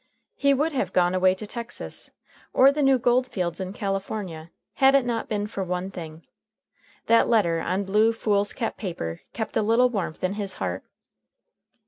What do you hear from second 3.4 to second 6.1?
in California had It not been for one